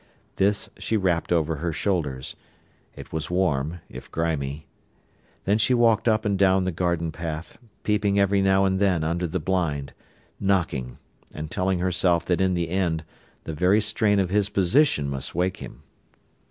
This 0.37 0.67
she 0.79 0.97
wrapped 0.97 1.31
over 1.31 1.57
her 1.57 1.71
shoulders. 1.71 2.35
It 2.95 3.13
was 3.13 3.29
warm, 3.29 3.81
if 3.87 4.09
grimy. 4.09 4.65
Then 5.45 5.59
she 5.59 5.75
walked 5.75 6.07
up 6.07 6.25
and 6.25 6.39
down 6.39 6.63
the 6.65 6.71
garden 6.71 7.11
path, 7.11 7.59
peeping 7.83 8.17
every 8.19 8.41
now 8.41 8.65
and 8.65 8.79
then 8.79 9.03
under 9.03 9.27
the 9.27 9.39
blind, 9.39 9.93
knocking, 10.39 10.97
and 11.31 11.51
telling 11.51 11.77
herself 11.77 12.25
that 12.25 12.41
in 12.41 12.55
the 12.55 12.69
end 12.71 13.03
the 13.43 13.53
very 13.53 13.79
strain 13.79 14.17
of 14.17 14.31
his 14.31 14.49
position 14.49 15.07
must 15.07 15.35
wake 15.35 15.57
him. 15.57 15.83